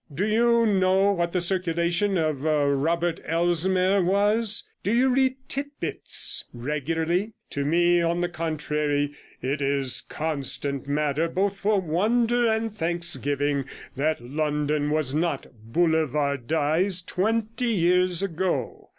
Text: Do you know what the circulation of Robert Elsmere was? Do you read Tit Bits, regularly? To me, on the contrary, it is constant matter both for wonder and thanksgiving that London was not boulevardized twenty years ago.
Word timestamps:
Do 0.11 0.25
you 0.25 0.65
know 0.65 1.11
what 1.11 1.31
the 1.31 1.39
circulation 1.39 2.17
of 2.17 2.41
Robert 2.41 3.19
Elsmere 3.23 4.01
was? 4.03 4.63
Do 4.81 4.91
you 4.91 5.09
read 5.09 5.35
Tit 5.47 5.79
Bits, 5.79 6.43
regularly? 6.53 7.33
To 7.51 7.63
me, 7.63 8.01
on 8.01 8.21
the 8.21 8.27
contrary, 8.27 9.13
it 9.43 9.61
is 9.61 10.01
constant 10.01 10.87
matter 10.87 11.27
both 11.29 11.55
for 11.57 11.79
wonder 11.79 12.47
and 12.47 12.75
thanksgiving 12.75 13.65
that 13.95 14.19
London 14.19 14.89
was 14.89 15.13
not 15.13 15.45
boulevardized 15.71 17.07
twenty 17.07 17.67
years 17.67 18.23
ago. 18.23 18.89